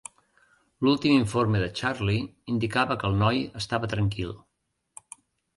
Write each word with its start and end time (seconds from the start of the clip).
L'últim 0.85 1.13
informe 1.17 1.61
de 1.63 1.67
Charley 1.81 2.23
indicava 2.55 2.97
que 3.05 3.07
el 3.13 3.21
noi 3.21 3.43
estava 3.63 3.91
tranquil. 3.93 4.37